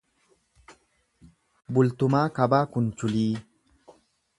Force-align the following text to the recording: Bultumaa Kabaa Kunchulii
Bultumaa 1.77 2.25
Kabaa 2.41 2.67
Kunchulii 2.75 3.29